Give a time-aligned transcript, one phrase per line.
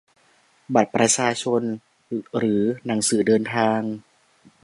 [0.75, 1.61] บัตรประชาชน
[2.37, 3.79] หรือ หนังสือเดินทาง